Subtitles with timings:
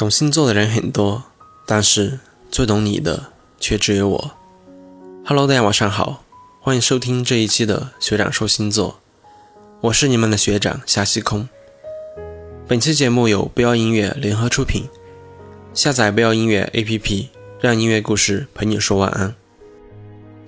[0.00, 1.24] 懂星座的人很多，
[1.66, 2.20] 但是
[2.50, 3.24] 最懂你的
[3.58, 4.30] 却只有我。
[5.26, 6.24] Hello，大家晚上好，
[6.62, 8.98] 欢迎收听这一期的学长说星座，
[9.82, 11.46] 我是你们的学长夏西空。
[12.66, 14.88] 本期节目由不要音乐联合出品，
[15.74, 17.26] 下载不要音乐 APP，
[17.60, 19.34] 让音乐故事陪你说晚安。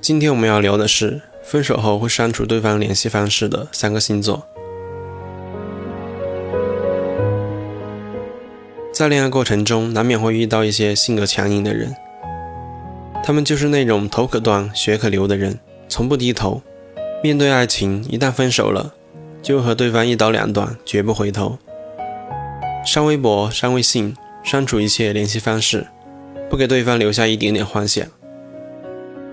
[0.01, 4.47] 今天我们要聊的是分手后会删除对方联系方式的三个星座。
[9.03, 11.93] 在恋爱过程中，难免会遇到一些性格强硬的人，
[13.25, 16.63] 他们就是那种头可断、血可流的人，从不低头。
[17.21, 18.95] 面对爱情，一旦分手了，
[19.43, 21.59] 就和对方一刀两断，绝不回头。
[22.87, 25.89] 删微博、删微信、删除一切联系方式，
[26.49, 28.07] 不给对方留下一点点幻想。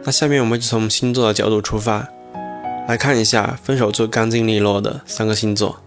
[0.03, 2.09] 那下面我们就从星座的角度出发，
[2.87, 5.79] 来看一下分手最干净利落的三个星座。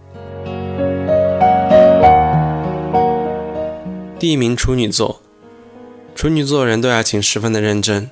[4.23, 5.21] 第一名处女座，
[6.15, 8.09] 处女座的人对爱情十分的认真。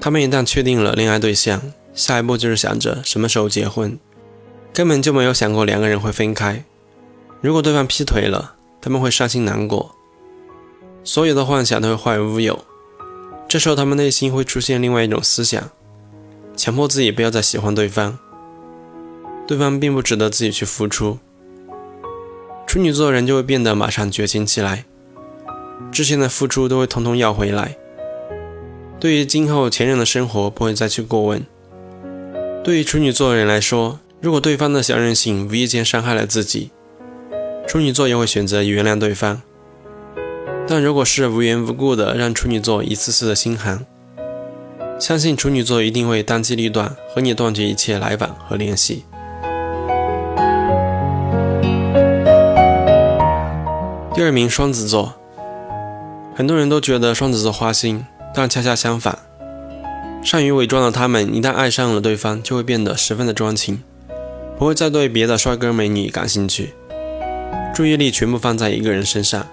[0.00, 1.60] 他们一旦确定了恋爱对象，
[1.92, 3.98] 下一步就是想着什么时候结婚，
[4.72, 6.64] 根本就没有想过两个人会分开。
[7.42, 9.94] 如果对方劈腿了，他们会伤心难过，
[11.04, 12.64] 所有的幻想都会化为乌有。
[13.46, 15.62] 这时候他们内心会出现另外一种思想，
[16.56, 18.18] 强迫自己不要再喜欢对方，
[19.46, 21.18] 对方并不值得自己去付出。
[22.66, 24.86] 处女座人就会变得马上绝情起来。
[25.90, 27.76] 之前的付出都会统统要回来。
[29.00, 31.44] 对于今后前任的生活，不会再去过问。
[32.64, 36.70] 对于处女座的人来说，如果对方的小任性无意间伤害了自己，
[37.66, 39.40] 处女座也会选择原谅对方。
[40.66, 43.86] 但如果是无缘无故的让处女座一次次的心寒，
[44.98, 49.04] 相信处女座一定会当机立断，和你断绝一切来往和联系。
[54.12, 55.17] 第二名，双子座。
[56.38, 59.18] 很多人都觉得双子座花心，但恰恰相反，
[60.22, 63.82] 善于伪装的他们，一旦爱上了对方，就会变得十分的专情，
[64.56, 66.74] 不会再对别的帅哥美女感兴趣，
[67.74, 69.44] 注意力全部放在一个人身上。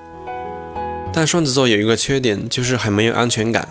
[1.12, 3.68] 但双子座有一个缺点，就是很没有安全感，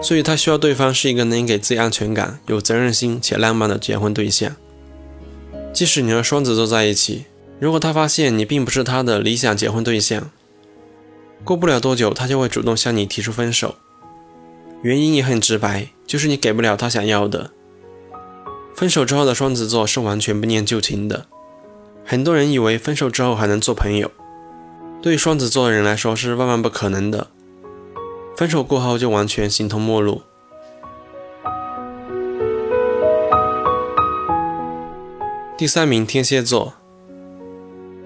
[0.00, 4.54] 所以他需要对方是一个能给自己安全感、有责任心且浪漫的结婚对象。
[5.72, 7.24] 即使你和双子座在一起，
[7.58, 10.30] 如果他发现你并不是他的理想结婚对象，
[11.44, 13.74] 过不了多久，他就会主动向你提出分手，
[14.82, 17.50] 原因也很直白，就是你给不了他想要的。
[18.74, 21.26] 分手之后的双子座是完全不念旧情的，
[22.04, 24.10] 很多人以为分手之后还能做朋友，
[25.02, 27.26] 对双子座的人来说是万万不可能的，
[28.36, 30.22] 分手过后就完全形同陌路。
[35.58, 36.74] 第三名，天蝎座。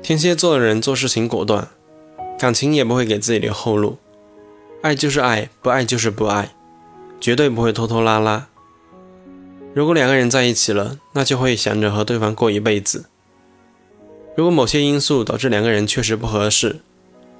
[0.02, 1.68] 天蝎座的人做事情果断。
[2.38, 3.96] 感情也不会给自己留后路，
[4.82, 6.52] 爱就是爱，不爱就是不爱，
[7.18, 8.46] 绝对不会拖拖拉拉。
[9.72, 13.06] 如果两个人在一起了，那就会想着和对方过一辈子。
[14.34, 16.80] 如果某些因素导致两个人确实不合适，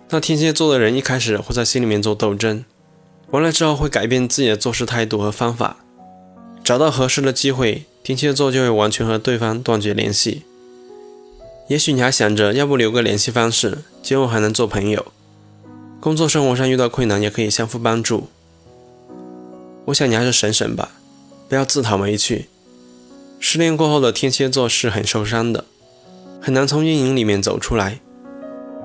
[0.08, 2.64] 那天蝎座的人一开始会在心里面做斗争，
[3.32, 5.76] 完了之后会改变自己的做事态度和方法，
[6.64, 10.44] 找到合适的机会，天蝎座就会完全和对方断绝联系。
[11.68, 15.06] 也许你还想着要不留个联系方式，今后还能做朋友。
[15.98, 18.28] 工作生活上遇到困难也可以相互帮助。
[19.86, 20.92] 我想你还是省省吧，
[21.48, 22.46] 不要自讨没趣。
[23.40, 25.64] 失恋过后的天蝎座是很受伤的，
[26.40, 27.98] 很难从阴影里面走出来。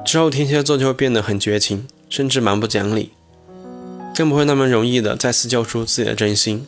[0.03, 3.11] 之后天蝎座就会变得很绝情，甚至蛮不讲理，
[4.15, 6.65] 更不会那么容易的再次交出自己的真心。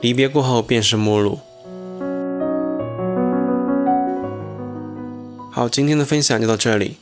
[0.00, 1.40] 离别过后便是陌路。
[5.68, 6.96] 今天的分享就到这里。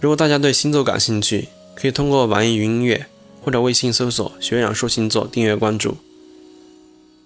[0.00, 3.06] 如果大家对星座感兴趣，可以通过网易云音乐
[3.44, 5.96] 或者微信搜索“学长说星座”订阅关注。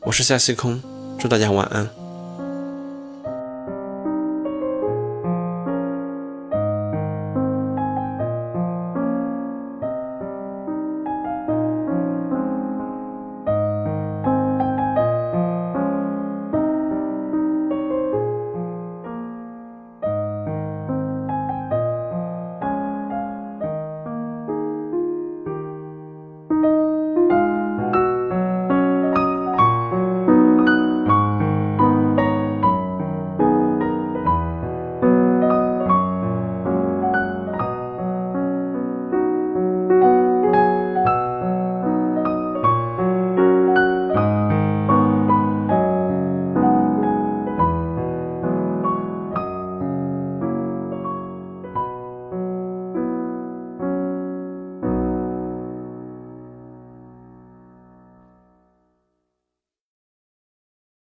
[0.01, 0.81] 我是夏西空，
[1.19, 2.06] 祝大家晚安。